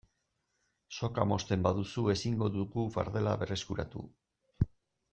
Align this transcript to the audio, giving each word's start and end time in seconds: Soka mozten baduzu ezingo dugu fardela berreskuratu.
Soka 0.99 1.25
mozten 1.33 1.67
baduzu 1.69 2.07
ezingo 2.15 2.49
dugu 2.57 2.89
fardela 2.99 3.37
berreskuratu. 3.45 4.07